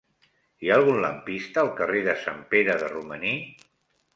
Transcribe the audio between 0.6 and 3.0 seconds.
Hi ha algun lampista al carrer de Sant Pere de